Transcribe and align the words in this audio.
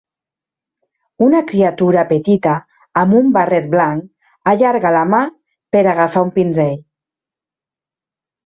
Una 1.25 1.41
criatura 1.51 2.05
petita 2.13 2.55
amb 3.03 3.17
un 3.19 3.29
barret 3.37 3.69
blanc 3.75 4.49
allarga 4.55 4.95
la 4.99 5.05
mà 5.13 5.23
per 5.77 5.85
agafar 5.93 6.25
un 6.31 6.37
pinzell. 6.41 6.77